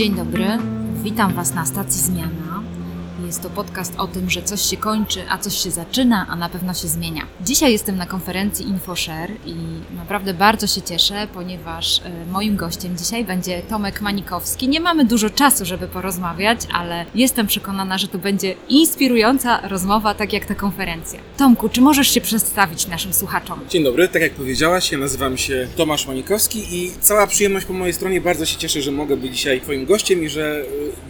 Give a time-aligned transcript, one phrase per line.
[0.00, 0.58] Dzień dobry,
[1.02, 2.49] witam Was na stacji Zmiana.
[3.30, 6.48] Jest to podcast o tym, że coś się kończy, a coś się zaczyna, a na
[6.48, 7.26] pewno się zmienia.
[7.40, 9.54] Dzisiaj jestem na konferencji InfoShare i
[9.96, 14.68] naprawdę bardzo się cieszę, ponieważ e, moim gościem dzisiaj będzie Tomek Manikowski.
[14.68, 20.32] Nie mamy dużo czasu, żeby porozmawiać, ale jestem przekonana, że to będzie inspirująca rozmowa, tak
[20.32, 21.20] jak ta konferencja.
[21.36, 23.60] Tomku, czy możesz się przedstawić naszym słuchaczom?
[23.68, 27.94] Dzień dobry, tak jak powiedziałaś, ja nazywam się Tomasz Manikowski i cała przyjemność po mojej
[27.94, 28.20] stronie.
[28.20, 30.64] Bardzo się cieszę, że mogę być dzisiaj Twoim gościem i że y,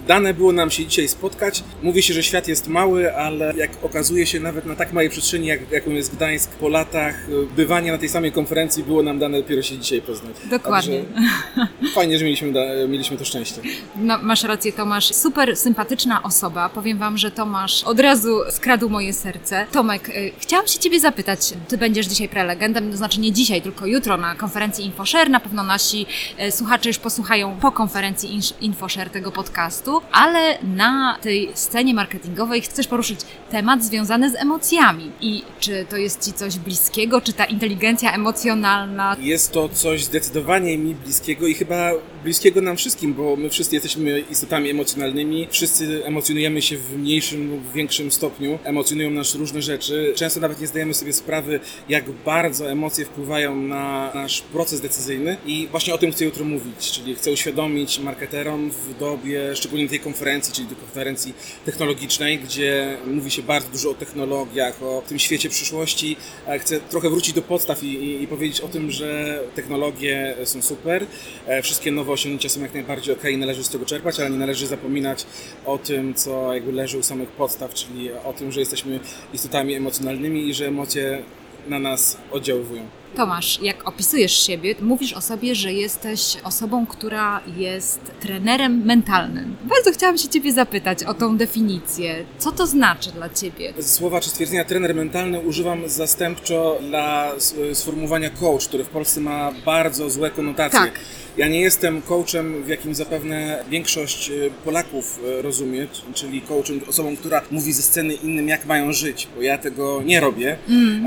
[0.07, 1.65] dane było nam się dzisiaj spotkać.
[1.83, 5.47] Mówi się, że świat jest mały, ale jak okazuje się, nawet na tak małej przestrzeni,
[5.47, 9.43] jak, jaką jest Gdańsk, po latach y, bywania na tej samej konferencji było nam dane
[9.43, 10.37] dopiero się dzisiaj poznać.
[10.51, 11.05] Dokładnie.
[11.15, 12.53] Także fajnie, że mieliśmy,
[12.89, 13.61] mieliśmy to szczęście.
[13.97, 15.15] No, masz rację, Tomasz.
[15.15, 16.69] Super sympatyczna osoba.
[16.69, 19.67] Powiem Wam, że Tomasz od razu skradł moje serce.
[19.73, 21.55] Tomek, y, chciałam się Ciebie zapytać.
[21.69, 25.31] Ty będziesz dzisiaj prelegentem, to znaczy nie dzisiaj, tylko jutro na konferencji InfoShare.
[25.31, 26.07] Na pewno nasi
[26.49, 32.87] y, słuchacze już posłuchają po konferencji InfoShare tego podcastu, ale na tej scenie marketingowej chcesz
[32.87, 35.11] poruszyć temat związany z emocjami.
[35.21, 39.17] I czy to jest Ci coś bliskiego, czy ta inteligencja emocjonalna?
[39.21, 41.91] Jest to coś zdecydowanie mi bliskiego i chyba
[42.25, 47.73] bliskiego nam wszystkim, bo my wszyscy jesteśmy istotami emocjonalnymi, wszyscy emocjonujemy się w mniejszym lub
[47.73, 50.13] większym stopniu, emocjonują nas różne rzeczy.
[50.17, 55.69] Często nawet nie zdajemy sobie sprawy, jak bardzo emocje wpływają na nasz proces decyzyjny i
[55.71, 60.53] właśnie o tym chcę jutro mówić, czyli chcę uświadomić marketerom w dobie, szczególnie tej konferencji,
[60.55, 61.35] czyli tej konferencji
[61.65, 66.17] technologicznej, gdzie mówi się bardzo dużo o technologiach, o tym świecie przyszłości.
[66.59, 71.07] Chcę trochę wrócić do podstaw i, i, i powiedzieć o tym, że technologie są super,
[71.47, 74.67] e, wszystkie nowe osiągnięcia są jak najbardziej ok, należy z tego czerpać, ale nie należy
[74.67, 75.27] zapominać
[75.67, 79.01] o tym, co jakby leży u samych podstaw, czyli o tym, że jesteśmy
[79.35, 81.23] istotami emocjonalnymi i że emocje
[81.69, 82.83] na nas oddziaływują.
[83.17, 89.57] Tomasz, jak opisujesz siebie, mówisz o sobie, że jesteś osobą, która jest trenerem mentalnym.
[89.65, 92.25] Bardzo chciałam się Ciebie zapytać o tą definicję.
[92.39, 93.73] Co to znaczy dla Ciebie?
[93.83, 97.33] Słowa czy stwierdzenia trener mentalny używam zastępczo dla
[97.73, 100.81] sformułowania coach, które w Polsce ma bardzo złe konotacje.
[100.81, 101.01] Tak.
[101.37, 104.33] Ja nie jestem coachem, w jakim zapewne większość e,
[104.65, 109.43] Polaków e, rozumie, czyli coachem, osobą, która mówi ze sceny innym, jak mają żyć, bo
[109.43, 110.57] ja tego nie robię.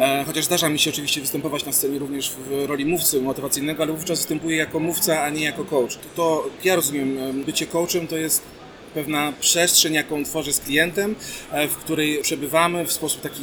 [0.02, 3.94] E, Chociaż zdarza mi się oczywiście występować na scenie również w roli mówcy motywacyjnego, ale
[3.94, 6.00] wówczas występuję jako mówca, a nie jako coach.
[6.16, 8.42] To, ja rozumiem, bycie coachem to jest
[8.94, 11.16] pewna przestrzeń, jaką tworzę z klientem,
[11.52, 13.42] e, w której przebywamy w sposób taki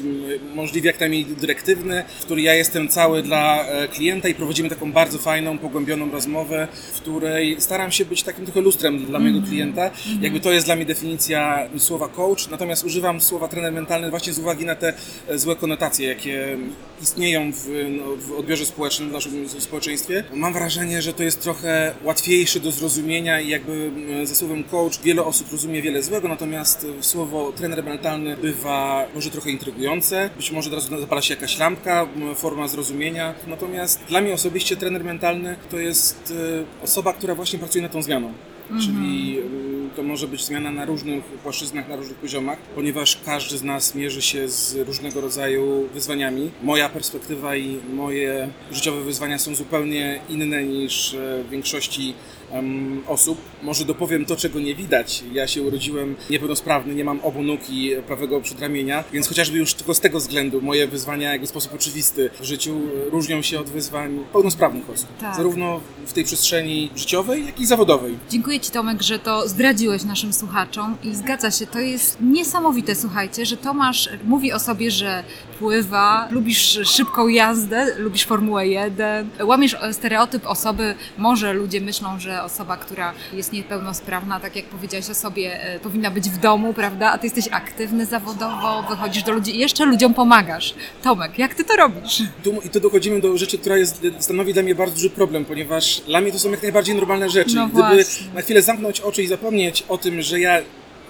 [0.55, 4.93] możliwie jak najmniej dyrektywny, w której ja jestem cały dla e, klienta i prowadzimy taką
[4.93, 9.91] bardzo fajną, pogłębioną rozmowę, w której staram się być takim trochę lustrem dla mojego klienta.
[10.21, 14.39] Jakby to jest dla mnie definicja słowa coach, natomiast używam słowa trener mentalny właśnie z
[14.39, 14.93] uwagi na te
[15.29, 16.59] e, złe konotacje, jakie
[17.03, 20.25] istnieją w, no, w odbiorze społecznym, w naszym społeczeństwie.
[20.35, 23.91] Mam wrażenie, że to jest trochę łatwiejsze do zrozumienia i jakby
[24.23, 29.07] e, ze słowem coach wiele osób rozumie wiele złego, natomiast e, słowo trener mentalny bywa
[29.15, 32.07] może trochę intrygujące, być może od razu zapala się jakaś lampka,
[32.37, 36.35] forma zrozumienia, natomiast dla mnie osobiście trener mentalny to jest
[36.81, 38.33] e, osoba, która właśnie pracuje nad tą zmianą.
[38.81, 43.63] Czyli y, to może być zmiana na różnych płaszczyznach, na różnych poziomach, ponieważ każdy z
[43.63, 46.51] nas mierzy się z różnego rodzaju wyzwaniami.
[46.63, 52.15] Moja perspektywa i moje życiowe wyzwania są zupełnie inne niż e, większości
[52.53, 53.39] em, osób.
[53.63, 55.25] Może dopowiem to, czego nie widać.
[55.33, 59.95] Ja się urodziłem niepełnosprawny, nie mam obu nóg i prawego przedramienia, więc chociażby już tylko
[59.95, 62.81] z tego względu moje wyzwania, jakby w sposób oczywisty w życiu,
[63.11, 65.09] różnią się od wyzwań pełnosprawnych osób.
[65.21, 65.37] Tak.
[65.37, 68.19] Zarówno w tej przestrzeni życiowej, jak i zawodowej.
[68.31, 73.47] Dziękuję Ci, Tomek, że to zdradziłeś naszym słuchaczom i zgadza się, to jest niesamowite, słuchajcie,
[73.47, 75.25] że Tomasz mówi o sobie, że
[75.59, 82.77] pływa, lubisz szybką jazdę, lubisz Formułę 1, łamiesz stereotyp osoby, może ludzie myślą, że osoba,
[82.77, 87.19] która jest niepełnosprawna, tak jak powiedziałeś o sobie, e, powinna być w domu, prawda, a
[87.19, 90.75] Ty jesteś aktywny zawodowo, wychodzisz do ludzi i jeszcze ludziom pomagasz.
[91.03, 92.23] Tomek, jak Ty to robisz?
[92.43, 96.01] Tu, I tu dochodzimy do rzeczy, która jest, stanowi dla mnie bardzo duży problem, ponieważ
[96.07, 97.57] dla mnie to są jak najbardziej normalne rzeczy.
[97.57, 98.27] No I Gdyby właśnie.
[98.35, 100.59] na chwilę zamknąć oczy i zapomnieć o tym, że ja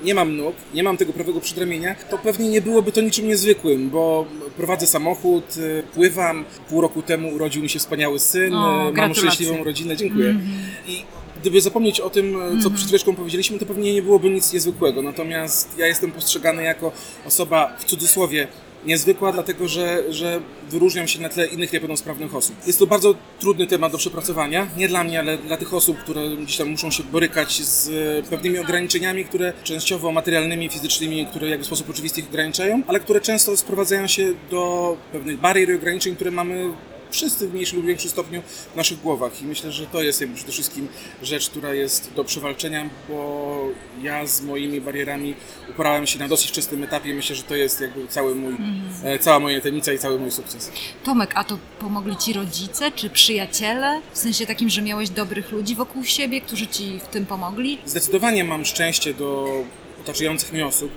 [0.05, 3.91] nie mam nóg, nie mam tego prawego przedramienia, to pewnie nie byłoby to niczym niezwykłym,
[3.91, 6.45] bo prowadzę samochód, y, pływam.
[6.69, 10.37] Pół roku temu urodził mi się wspaniały syn, O, y, mam szczęśliwą rodzinę, dziękuję.
[10.89, 11.05] I
[11.41, 15.03] gdyby zapomnieć o tym, co przed chwileczką powiedzieliśmy, to pewnie nie byłoby nic niezwykłego.
[15.03, 16.93] Natomiast ja jestem postrzegany jako
[17.27, 18.49] osoba w cudzysłowie
[18.87, 20.41] niezwykła, dlatego że, że
[20.71, 22.57] wyróżniam się na tle innych niepełnosprawnych osób.
[22.67, 26.29] Jest to bardzo trudny temat do przepracowania, nie dla mnie, ale dla tych osób, które
[26.37, 31.65] gdzieś tam muszą się borykać z e, pewnymi ograniczeniami, które częściowo materialnymi, fizycznymi, które jakby
[31.65, 36.15] w sposób oczywisty ich ograniczają, ale które często sprowadzają się do pewnych barier i ograniczeń,
[36.15, 36.73] które mamy
[37.11, 38.43] wszyscy w mniejszym lub większym stopniu
[38.73, 39.43] w naszych głowach.
[39.43, 40.89] I myślę, że to jest jakby przede wszystkim
[41.23, 43.57] rzecz, która jest do przewalczenia, bo
[44.03, 45.35] ja z moimi barierami
[45.71, 47.15] uporałem się na dosyć wczesnym etapie.
[47.15, 48.57] Myślę, że to jest jakby cały mój,
[49.05, 50.71] e, cała moja tajemnica i cały mój sukces.
[51.05, 54.01] Tomek, a to pomogli ci rodzice czy przyjaciele?
[54.13, 57.79] W sensie takim, że miałeś dobrych ludzi wokół siebie, którzy ci w tym pomogli?
[57.87, 59.49] Zdecydowanie mam szczęście do
[60.01, 60.91] otaczających mnie osób.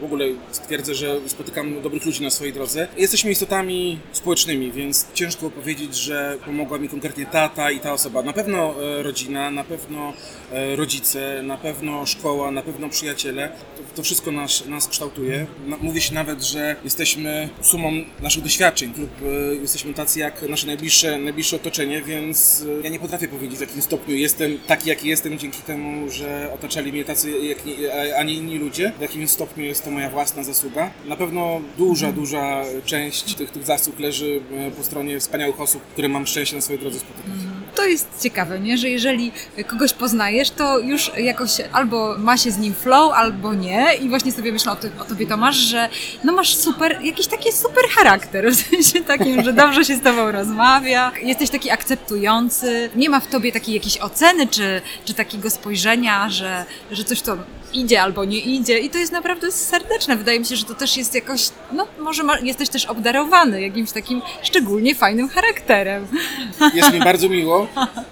[0.00, 2.88] W ogóle stwierdzę, że spotykam dobrych ludzi na swojej drodze.
[2.96, 8.22] Jesteśmy istotami społecznymi, więc ciężko powiedzieć, że pomogła mi konkretnie tata i ta osoba.
[8.22, 10.12] Na pewno e, rodzina, na pewno
[10.52, 13.52] e, rodzice, na pewno szkoła, na pewno przyjaciele.
[13.96, 15.46] To, wszystko nas, nas kształtuje.
[15.80, 21.18] Mówi się nawet, że jesteśmy sumą naszych doświadczeń lub e, jesteśmy tacy jak nasze najbliższe,
[21.18, 25.62] najbliższe otoczenie, więc ja nie potrafię powiedzieć w jakim stopniu jestem taki, jaki jestem dzięki
[25.62, 27.74] temu, że otaczali mnie tacy, jak nie,
[28.16, 28.92] a nie inni ludzie.
[28.98, 30.90] W jakim stopniu jest to moja własna zasługa.
[31.04, 36.08] Na pewno duża, duża część tych, tych zasług leży e, po stronie wspaniałych osób, które
[36.08, 37.32] mam szczęście na swojej drodze spotykać.
[37.74, 38.78] To jest ciekawe, nie?
[38.78, 39.32] że jeżeli
[39.66, 43.86] kogoś poznajesz, to już jakoś albo ma się z nim flow, albo nie.
[44.02, 45.88] I właśnie sobie myślę o, ty, o tobie, Tomasz, że
[46.24, 50.32] no masz super, jakiś taki super charakter, w sensie takim, że dobrze się z tobą
[50.32, 56.30] rozmawia, jesteś taki akceptujący, nie ma w tobie takiej jakiejś oceny, czy, czy takiego spojrzenia,
[56.30, 57.36] że, że coś to
[57.72, 60.16] idzie albo nie idzie i to jest naprawdę serdeczne.
[60.16, 63.92] Wydaje mi się, że to też jest jakoś, no może ma, jesteś też obdarowany jakimś
[63.92, 66.06] takim szczególnie fajnym charakterem.
[66.74, 67.68] Jest mi bardzo miło,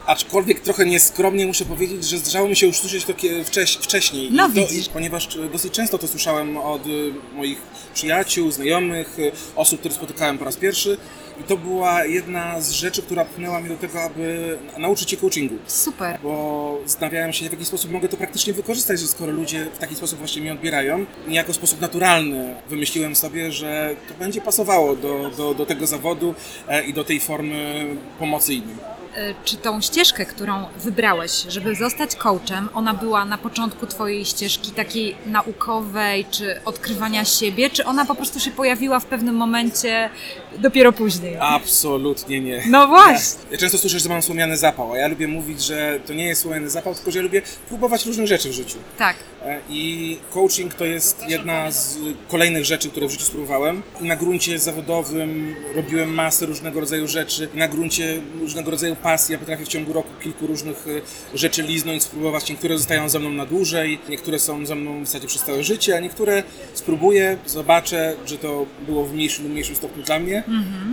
[0.07, 3.13] aczkolwiek trochę nieskromnie muszę powiedzieć, że zdarzało mi się już słyszeć to
[3.45, 4.29] wcześ, wcześniej.
[4.33, 4.61] No to.
[4.93, 7.59] Ponieważ e, dosyć często to słyszałem od y, moich
[7.95, 10.99] przyjaciół, znajomych, y, osób, które spotykałem po raz pierwszy.
[11.41, 15.55] I to była jedna z rzeczy, która pchnęła mnie do tego, aby nauczyć się coachingu.
[15.67, 16.19] Super.
[16.23, 19.95] Bo zastanawiałem się, w jaki sposób mogę to praktycznie wykorzystać, że skoro ludzie w taki
[19.95, 25.31] sposób właśnie mnie odbierają, niejako w sposób naturalny wymyśliłem sobie, że to będzie pasowało do,
[25.37, 26.35] do, do tego zawodu
[26.69, 27.87] e, i do tej formy
[28.19, 28.94] pomocy innym.
[29.17, 34.71] E, Czy tą ścieżkę, którą wybrałeś, żeby zostać coachem, ona była na początku Twojej ścieżki
[34.71, 40.11] takiej naukowej, czy odkrywania siebie, czy ona po prostu się pojawiła w pewnym momencie
[40.59, 41.37] dopiero później?
[41.41, 42.63] Absolutnie nie.
[42.69, 43.41] No właśnie.
[43.51, 46.43] Ja często słyszę, że mam słomiany zapał, a ja lubię mówić, że to nie jest
[46.43, 48.79] słomiany zapał, tylko że ja lubię próbować różnych rzeczy w życiu.
[48.99, 49.17] Tak.
[49.45, 53.83] E, I coaching to jest jedna z kolejnych rzeczy, które w życiu spróbowałem.
[54.01, 57.49] I na gruncie zawodowym robiłem masę różnego rodzaju rzeczy.
[57.55, 59.33] I na gruncie różnego rodzaju pasji.
[59.33, 62.49] Ja potrafię w ciągu roku kilku różnych e, rzeczy liznąć, spróbować.
[62.51, 65.97] Niektóre zostają ze mną na dłużej, niektóre są ze mną w zasadzie przez całe życie,
[65.97, 66.43] a niektóre
[66.75, 70.43] spróbuję, zobaczę, że to było w mniejszym lub mniejszym stopniu dla mnie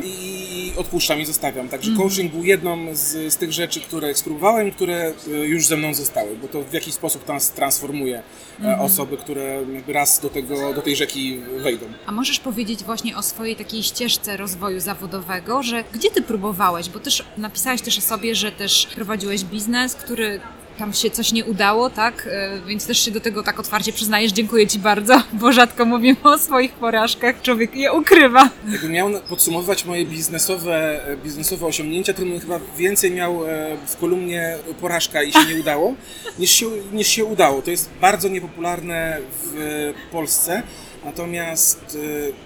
[0.03, 1.69] i odpuszczam i zostawiam.
[1.69, 5.93] Także coaching był jedną z, z tych rzeczy, które spróbowałem, które e, już ze mną
[5.93, 8.23] zostały, bo to w jakiś sposób trans, transformuje
[8.63, 11.85] e, osoby, które raz do, tego, do tej rzeki wejdą.
[12.05, 16.89] A możesz powiedzieć właśnie o swojej takiej ścieżce rozwoju zawodowego, że gdzie Ty próbowałeś?
[16.89, 20.39] Bo też napisałeś też o sobie, że też prowadziłeś biznes, który
[20.81, 22.27] tam się coś nie udało, tak?
[22.31, 24.31] E, Więc też się do tego tak otwarcie przyznajesz.
[24.31, 27.41] Dziękuję Ci bardzo, bo rzadko mówimy o swoich porażkach.
[27.41, 28.49] Człowiek je ukrywa.
[28.71, 33.97] Jakbym miał podsumować moje biznesowe, e, biznesowe osiągnięcia, to bym chyba więcej miał e, w
[33.97, 35.93] kolumnie porażka i się nie udało,
[36.39, 37.61] niż się, niż się udało.
[37.61, 40.63] To jest bardzo niepopularne w Polsce.
[41.05, 41.97] Natomiast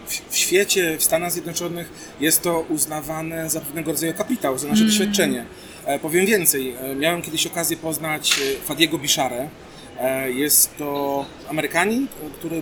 [0.08, 1.90] w- w świecie, w Stanach Zjednoczonych
[2.20, 5.46] jest to uznawane za pewnego rodzaju kapitał, za nasze doświadczenie.
[5.86, 9.50] E, Powiem więcej, e, miałem kiedyś okazję poznać e, Fadiego Biszarę.
[10.00, 12.08] E, Jest to Amerykanin,
[12.40, 12.62] który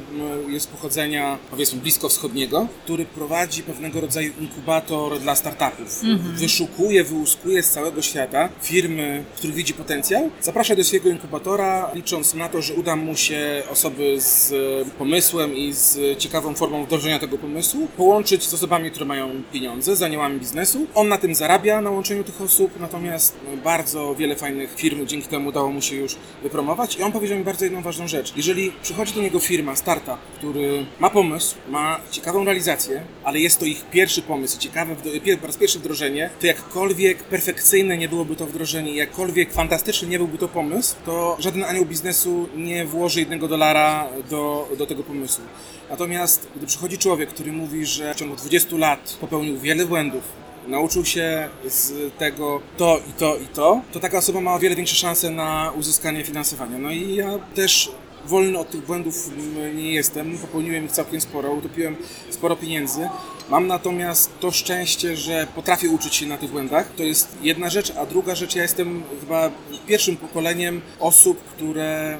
[0.50, 6.02] jest pochodzenia powiedzmy bliskowschodniego, który prowadzi pewnego rodzaju inkubator dla startupów.
[6.36, 12.34] Wyszukuje, wyłuskuje z całego świata firmy, w których widzi potencjał, zaprasza do swojego inkubatora, licząc
[12.34, 14.52] na to, że uda mu się osoby z
[14.88, 19.96] e, pomysłem i z ciekawą formą wdrożenia tego pomysłu połączyć z osobami, które mają pieniądze,
[19.96, 20.88] z aniołami biznesu.
[20.96, 25.28] On na tym zarabia, na łączeniu tych osób, natomiast e, bardzo wiele fajnych firm dzięki
[25.28, 26.96] temu udało mu się już wypromować.
[26.98, 28.34] I on powiedział mi bardzo jedną ważną rzecz.
[28.36, 33.66] Jeżeli przychodzi do niego firma, startup, który ma pomysł, ma ciekawą realizację, ale jest to
[33.66, 34.96] ich pierwszy pomysł i ciekawe
[35.42, 40.38] po raz pierwszy wdrożenie, to jakkolwiek perfekcyjne nie byłoby to wdrożenie, jakkolwiek fantastyczny nie byłby
[40.38, 45.44] to pomysł, to żaden anioł biznesu nie włoży jednego dolara do, do tego pomysłu.
[45.90, 51.06] Natomiast gdy przychodzi człowiek, który mówi, że w ciągu 20 lat popełnił wiele błędów, nauczył
[51.06, 54.96] się z tego to i to i to, to taka osoba ma o wiele większe
[54.96, 56.78] szanse na uzyskanie finansowania.
[56.78, 57.92] No i ja też
[58.26, 59.32] wolny od tych błędów
[59.76, 61.96] nie jestem, popełniłem ich całkiem sporo, utopiłem
[62.30, 63.10] sporo pieniędzy.
[63.50, 66.88] Mam natomiast to szczęście, że potrafię uczyć się na tych błędach.
[66.98, 69.52] To jest jedna rzecz, a druga rzecz, ja jestem chyba
[69.88, 72.18] pierwszym pokoleniem osób, które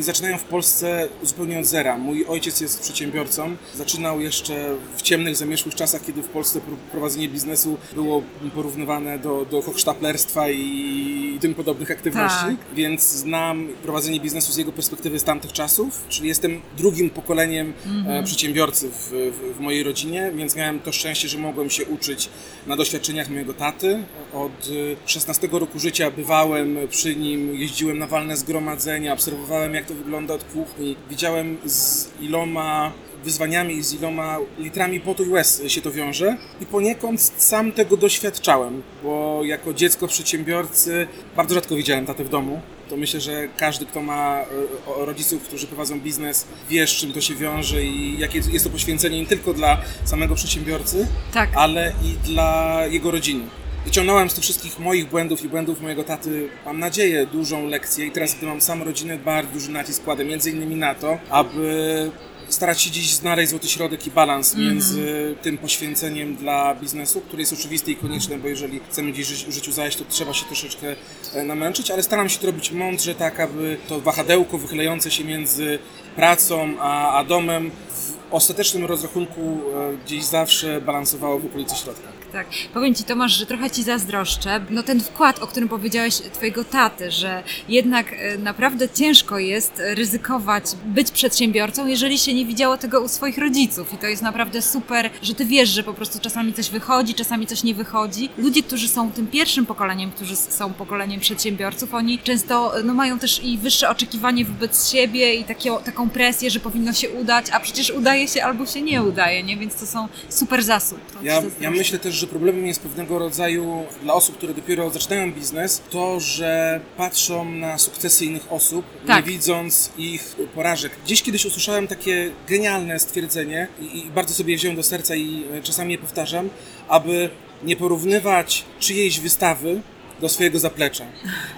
[0.00, 1.98] zaczynają w Polsce zupełnie od zera.
[1.98, 3.56] Mój ojciec jest przedsiębiorcą.
[3.74, 8.22] Zaczynał jeszcze w ciemnych, zamieszłych czasach, kiedy w Polsce pro- prowadzenie biznesu było
[8.54, 12.44] porównywane do, do hochsztaplerstwa i tym podobnych aktywności.
[12.44, 12.56] Tak.
[12.74, 17.72] Więc znam prowadzenie biznesu z jego perspektywy z tamtych czasów, czyli jestem drugim pokoleniem
[18.06, 22.28] e, przedsiębiorcy w, w, w mojej rodzinie, więc miałem to szczęście, że mogłem się uczyć
[22.66, 24.02] na doświadczeniach mojego taty.
[24.32, 29.94] Od e, 16 roku życia bywałem przy nim, jeździłem na walne zgromadzenia, obserwowałem jak to
[29.94, 32.92] wygląda od kuchni, widziałem z iloma
[33.24, 36.36] wyzwaniami i z iloma litrami potu i łez się to wiąże.
[36.60, 42.60] I poniekąd sam tego doświadczałem, bo jako dziecko przedsiębiorcy bardzo rzadko widziałem tatę w domu.
[42.90, 47.20] To myślę, że każdy, kto ma e, rodziców, którzy prowadzą biznes, wie, z czym to
[47.20, 51.50] się wiąże i jakie jest to poświęcenie nie tylko dla samego przedsiębiorcy, Tak.
[51.54, 53.44] ale i dla jego rodziny.
[53.84, 58.06] Wyciągnąłem z tych wszystkich moich błędów i błędów mojego taty, mam nadzieję, dużą lekcję.
[58.06, 62.10] I teraz, gdy mam sam rodzinę, bardzo duży nacisk kładę między innymi na to, aby
[62.48, 67.52] starać się gdzieś znaleźć złoty środek i balans między tym poświęceniem dla biznesu, który jest
[67.52, 70.96] oczywisty i konieczny, bo jeżeli chcemy gdzieś ży- w życiu zajść, to trzeba się troszeczkę
[71.34, 75.78] e, namęczyć, ale staram się to robić mądrze, tak aby to wahadełko wychylające się między
[76.16, 82.21] pracą a, a domem w ostatecznym rozrachunku e, gdzieś zawsze balansowało w okolicy środka.
[82.32, 82.46] Tak.
[82.74, 84.60] Powiem Ci, Tomasz, że trochę Ci zazdroszczę.
[84.70, 90.64] No ten wkład, o którym powiedziałeś Twojego taty, że jednak e, naprawdę ciężko jest ryzykować
[90.84, 93.92] być przedsiębiorcą, jeżeli się nie widziało tego u swoich rodziców.
[93.94, 97.46] I to jest naprawdę super, że Ty wiesz, że po prostu czasami coś wychodzi, czasami
[97.46, 98.28] coś nie wychodzi.
[98.38, 103.18] Ludzie, którzy są tym pierwszym pokoleniem, którzy są pokoleniem przedsiębiorców, oni często e, no, mają
[103.18, 107.60] też i wyższe oczekiwanie wobec siebie i takie, taką presję, że powinno się udać, a
[107.60, 109.56] przecież udaje się albo się nie udaje, nie?
[109.56, 111.00] Więc to są super zasób.
[111.22, 115.82] Ja, ja myślę też, że problemem jest pewnego rodzaju dla osób, które dopiero zaczynają biznes,
[115.90, 119.26] to, że patrzą na sukcesy innych osób, Tak.
[119.26, 120.92] nie widząc ich porażek.
[121.04, 125.44] Gdzieś kiedyś usłyszałem takie genialne stwierdzenie i, i bardzo sobie je wziąłem do serca i
[125.52, 126.48] e, czasami je powtarzam,
[126.88, 127.30] aby
[127.64, 129.80] nie porównywać czyjejś wystawy
[130.22, 131.04] do swojego zaplecza.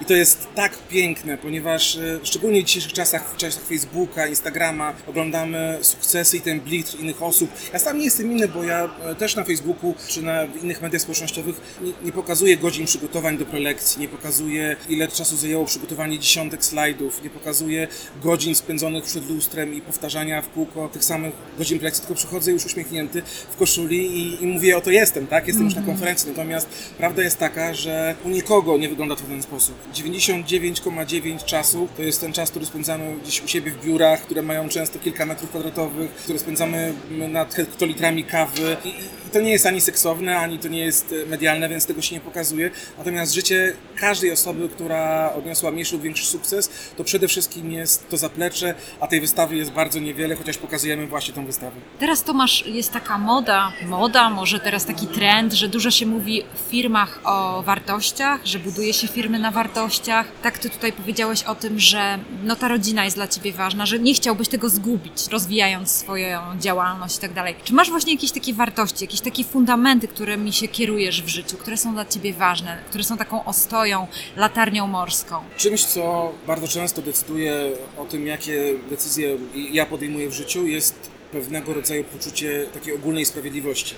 [0.01, 4.93] I to jest tak piękne, ponieważ e, szczególnie w dzisiejszych czasach, w czasach Facebooka, Instagrama,
[5.07, 7.49] oglądamy sukcesy i ten blitz innych osób.
[7.73, 11.01] Ja sam nie jestem inny, bo ja e, też na Facebooku czy na innych mediach
[11.01, 16.65] społecznościowych nie, nie pokazuję godzin przygotowań do prelekcji, nie pokazuję ile czasu zajęło przygotowanie dziesiątek
[16.65, 17.87] slajdów, nie pokazuję
[18.23, 22.65] godzin spędzonych przed lustrem i powtarzania w kółko tych samych godzin prelekcji, tylko przychodzę już
[22.65, 25.47] uśmiechnięty w koszuli i, i mówię, oto jestem, tak?
[25.47, 26.29] Jestem już na konferencji.
[26.29, 26.67] Natomiast
[26.97, 29.75] prawda jest taka, że u nikogo nie wygląda to w ten sposób.
[29.93, 34.69] 99,9 czasu to jest ten czas, który spędzamy gdzieś u siebie w biurach, które mają
[34.69, 38.77] często kilka metrów kwadratowych, które spędzamy nad hektolitrami kawy.
[38.85, 38.93] I,
[39.35, 42.21] to nie jest ani seksowne, ani to nie jest e, medialne, więc tego się nie
[42.21, 42.71] pokazuje.
[42.97, 48.17] Natomiast życie każdej osoby, która odniosła mniejszy lub większy sukces, to przede wszystkim jest to
[48.17, 51.75] zaplecze, a tej wystawy jest bardzo niewiele, chociaż pokazujemy właśnie tą wystawę.
[51.99, 56.71] Teraz Tomasz jest taka moda, moda, może teraz taki trend, że dużo się mówi w
[56.71, 60.27] firmach o wartościach, że buduje się firmy na wartościach.
[60.43, 63.99] Tak ty tutaj powiedziałeś o tym, że no ta rodzina jest dla ciebie ważna, że
[63.99, 67.55] nie chciałbyś tego zgubić, rozwijając swoją działalność i tak dalej.
[67.63, 71.77] Czy masz właśnie jakieś takie wartości, jakieś takie fundamenty, którymi się kierujesz w życiu, które
[71.77, 75.35] są dla ciebie ważne, które są taką ostoją, latarnią morską?
[75.57, 79.37] Czymś, co bardzo często decyduje o tym, jakie decyzje
[79.71, 83.95] ja podejmuję w życiu, jest pewnego rodzaju poczucie takiej ogólnej sprawiedliwości.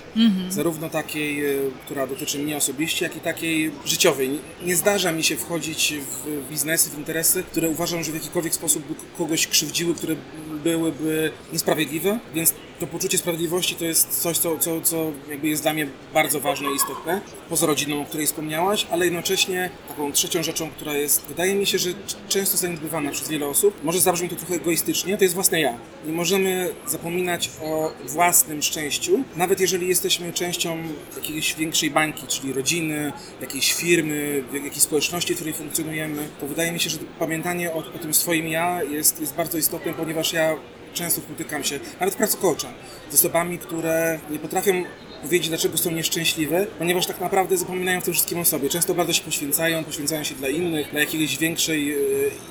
[0.48, 1.54] Zarówno takiej, e,
[1.84, 4.30] która dotyczy mnie osobiście, jak i takiej życiowej.
[4.64, 8.82] Nie- zdarza mi się wchodzić w biznesy, w interesy, które uważam, że w jakikolwiek sposób
[8.86, 10.16] by kogoś krzywdziły, które
[10.64, 15.72] byłyby niesprawiedliwe, więc to poczucie sprawiedliwości to jest coś, co, co, co jakby jest dla
[15.72, 20.70] mnie bardzo ważne i istotne, poza rodziną, o której wspomniałaś, ale jednocześnie taką trzecią rzeczą,
[20.70, 21.90] która jest, wydaje mi się, że
[22.28, 25.74] często zaniedbywana przez wiele osób, może zabrzmi to trochę egoistycznie, to jest własne ja.
[26.06, 27.27] Nie możemy zapominać
[27.62, 30.78] o własnym szczęściu, nawet jeżeli jesteśmy częścią
[31.16, 36.72] jakiejś większej bańki, czyli rodziny, jakiejś firmy, jak- jakiejś społeczności, w której funkcjonujemy, to wydaje
[36.72, 40.56] mi się, że pamiętanie o, o tym swoim ja jest, jest bardzo istotne, ponieważ ja
[40.94, 42.68] często spotykam się, nawet coacha,
[43.10, 44.84] z osobami, które nie potrafią
[45.22, 48.68] powiedzieć, dlaczego są nieszczęśliwe, ponieważ tak naprawdę zapominają w tym wszystkim o sobie.
[48.68, 51.96] Często bardzo się poświęcają, poświęcają się dla innych, dla jakiejś większej e,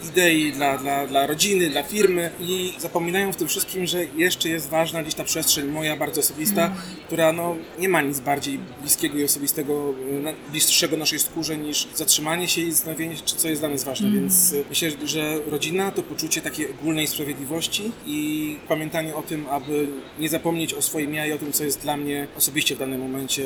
[0.10, 4.70] idei, dla, dla, dla rodziny, dla firmy i zapominają w tym wszystkim, że jeszcze jest
[4.70, 6.76] ważna gdzieś ta przestrzeń moja, bardzo osobista,
[7.08, 9.94] która no, nie ma nic bardziej bliskiego i osobistego,
[10.26, 14.12] e, bliższego naszej skórze niż zatrzymanie się i zastanowienie się, co jest dla nas ważne.
[14.12, 19.88] Więc e, myślę, że rodzina to poczucie takiej ogólnej sprawiedliwości i pamiętanie o tym, aby
[20.20, 22.80] nie zapomnieć o swoim ja i o tym, co jest dla mnie osobiście osobiście w
[22.80, 23.44] danym momencie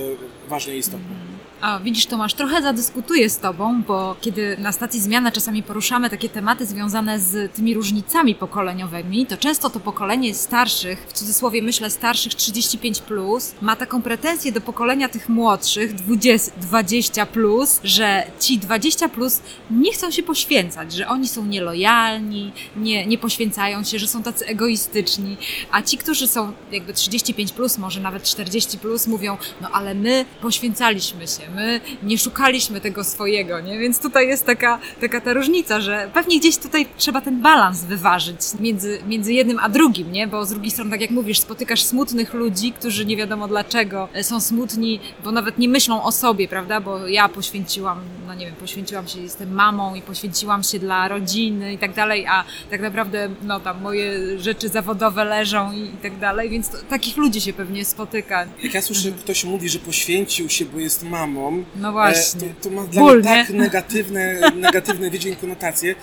[0.49, 1.15] ważne i istotne.
[1.61, 6.29] A widzisz, Tomasz, trochę zadyskutuję z Tobą, bo kiedy na stacji Zmiana czasami poruszamy takie
[6.29, 12.31] tematy związane z tymi różnicami pokoleniowymi, to często to pokolenie starszych, w cudzysłowie myślę starszych
[12.31, 19.09] 35+, plus, ma taką pretensję do pokolenia tych młodszych 20, 20+, plus, że ci 20+,
[19.09, 19.41] plus
[19.71, 24.45] nie chcą się poświęcać, że oni są nielojalni, nie, nie poświęcają się, że są tacy
[24.45, 25.37] egoistyczni,
[25.71, 30.25] a ci, którzy są jakby 35+, plus, może nawet 40+, plus, mówią, no ale my
[30.41, 33.79] poświęcaliśmy się, my nie szukaliśmy tego swojego, nie?
[33.79, 38.37] Więc tutaj jest taka, taka ta różnica, że pewnie gdzieś tutaj trzeba ten balans wyważyć
[38.59, 40.27] między, między jednym a drugim, nie?
[40.27, 44.23] Bo z drugiej strony, tak jak mówisz, spotykasz smutnych ludzi, którzy nie wiadomo dlaczego e,
[44.23, 46.81] są smutni, bo nawet nie myślą o sobie, prawda?
[46.81, 51.73] Bo ja poświęciłam, no nie wiem, poświęciłam się, jestem mamą i poświęciłam się dla rodziny
[51.73, 56.19] i tak dalej, a tak naprawdę, no tam moje rzeczy zawodowe leżą i, i tak
[56.19, 58.45] dalej, więc to, takich ludzi się pewnie spotyka.
[58.63, 62.41] Jak ja słyszę, ktoś mówi, że poświęcił się, bo jest mamą, No właśnie.
[62.41, 63.55] e, to, to ma dla Ból, mnie tak nie?
[63.59, 65.95] negatywne, negatywne wydźwięk, konotacje.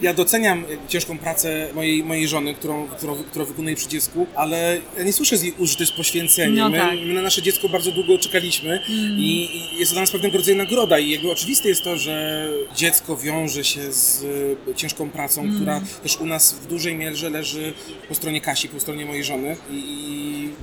[0.00, 4.80] Ja doceniam e, ciężką pracę mojej, mojej żony, którą, którą, którą wykonuje przy dziecku, ale
[4.98, 6.60] ja nie słyszę z jej jest poświęcenie.
[6.60, 6.94] No my, tak.
[7.06, 8.80] my na nasze dziecko bardzo długo czekaliśmy
[9.16, 12.48] i, i jest to dla nas pewnego rodzaju nagroda i jakby oczywiste jest to, że
[12.76, 14.24] dziecko wiąże się z
[14.70, 17.72] e, ciężką pracą, która też u nas w dużej mierze leży
[18.08, 20.19] po stronie Kasi, po stronie mojej żony i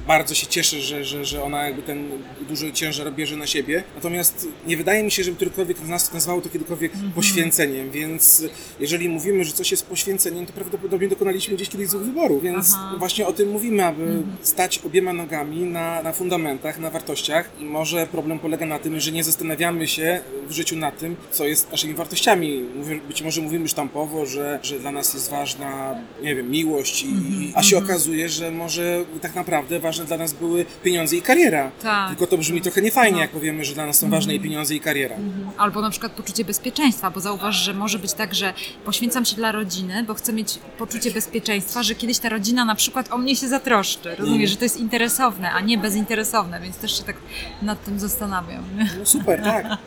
[0.08, 2.10] bardzo się cieszę, że, że, że ona jakby ten
[2.50, 3.84] duży ciężar bierze na siebie.
[3.96, 8.44] Natomiast nie wydaje mi się, żeby którykolwiek z nas nazwało to kiedykolwiek poświęceniem, więc
[8.80, 12.96] jeżeli mówimy, że coś jest poświęceniem, to prawdopodobnie dokonaliśmy gdzieś kiedyś złych wyborów, więc Aha.
[13.00, 18.08] właśnie o tym mówimy, aby stać obiema nogami na, na fundamentach, na wartościach i może
[18.08, 21.94] problem polega na tym, że nie zastanawiamy się w życiu na tym, co jest naszymi
[21.94, 22.64] wartościami.
[23.08, 27.52] Być może mówimy sztampowo, że, że dla nas jest ważna, nie wiem, miłość, i, i,
[27.56, 31.72] a się okazuje, że może tak naprawdę ważne dla nas były pieniądze i kariera.
[31.82, 32.10] Tak.
[32.10, 34.80] Tylko to brzmi trochę niefajnie, jak powiemy, że dla nas są ważne i pieniądze i
[34.80, 35.16] kariera.
[35.57, 38.53] Albo na przykład poczucie bezpieczeństwa, bo zauważ, że może być tak, że
[38.86, 43.12] poświęcam się dla rodziny, bo chcę mieć poczucie bezpieczeństwa, że kiedyś ta rodzina na przykład
[43.12, 44.16] o mnie się zatroszczy.
[44.16, 47.16] Rozumiesz, że to jest interesowne, a nie bezinteresowne, więc też się tak
[47.62, 48.64] nad tym zastanawiam.
[49.00, 49.66] No super, tak.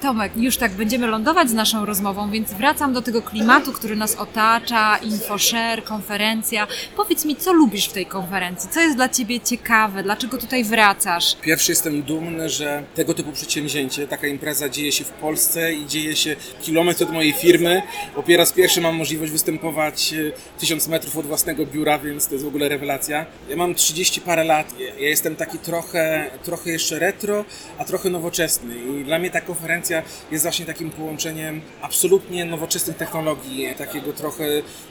[0.00, 4.14] Tomek, już tak będziemy lądować z naszą rozmową, więc wracam do tego klimatu, który nas
[4.14, 6.66] otacza, InfoShare, konferencja.
[6.96, 8.70] Powiedz mi, co lubisz w tej konferencji?
[8.70, 10.02] Co jest dla Ciebie ciekawe?
[10.02, 11.36] Dlaczego tutaj wracasz?
[11.42, 16.16] Pierwszy jestem dumny, że tego typu przedsięwzięcie, taka impreza dzieje się w Polsce i dzieje
[16.16, 17.82] się kilometr od mojej firmy.
[18.14, 22.34] Po po raz pierwszy mam możliwość występować e, tysiąc metrów od własnego biura, więc to
[22.34, 23.26] jest w ogóle rewelacja.
[23.48, 27.44] Ja mam 30 parę lat, ja jestem taki trochę, trochę jeszcze retro,
[27.78, 29.87] a trochę nowoczesny i dla mnie ta konferencja
[30.30, 34.44] jest właśnie takim połączeniem absolutnie nowoczesnych technologii, takiego trochę,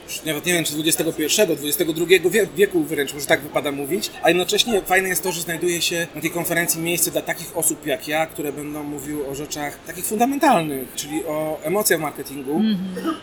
[0.06, 1.22] już nawet nie wiem czy XXI,
[1.66, 5.82] XXI wie- wieku wręcz, może tak wypada mówić, a jednocześnie fajne jest to, że znajduje
[5.82, 9.78] się na tej konferencji miejsce dla takich osób jak ja, które będą mówiły o rzeczach
[9.86, 12.60] takich fundamentalnych, czyli o emocjach marketingu,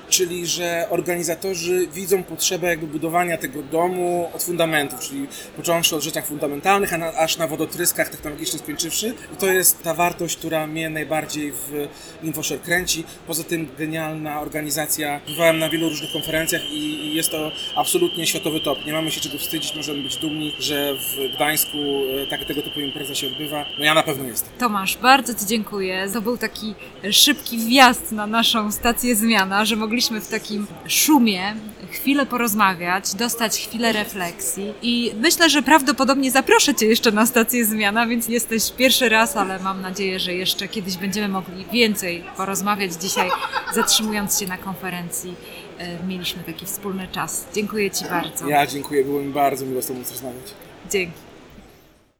[0.09, 6.25] czyli że organizatorzy widzą potrzebę jakby budowania tego domu od fundamentów, czyli począwszy od rzeczach
[6.25, 9.13] fundamentalnych, a na, aż na wodotryskach technologicznych skończywszy.
[9.33, 11.87] I to jest ta wartość, która mnie najbardziej w
[12.23, 13.03] InfoShare kręci.
[13.27, 15.21] Poza tym genialna organizacja.
[15.27, 18.85] Bywałem na wielu różnych konferencjach i, jest to absolutnie światowy top.
[18.85, 21.77] Nie mamy się czego wstydzić, możemy być dumni, że w Gdańsku
[22.23, 23.65] e, tak, tego typu impreza się odbywa.
[23.79, 24.49] No ja na pewno jestem.
[24.59, 26.07] Tomasz, bardzo Ci dziękuję.
[26.13, 26.73] To był taki
[27.11, 31.55] szybki wjazd na naszą stację zmiana, że mogliśmy w takim szumie
[31.91, 38.07] chwilę porozmawiać, dostać chwilę refleksji i myślę, że prawdopodobnie zaproszę Cię jeszcze na stację zmiana,
[38.07, 43.29] więc jesteś pierwszy raz, ale mam nadzieję, że jeszcze kiedyś będziemy mogli więcej porozmawiać dzisiaj,
[43.73, 45.35] zatrzymując się na konferencji.
[45.79, 47.45] e, Mieliśmy taki wspólny czas.
[47.53, 48.47] Dziękuję Ci bardzo.
[48.47, 50.43] Ja dziękuję, było mi bardzo miło z Tobą rozmawiać.
[50.91, 51.24] Dzięki.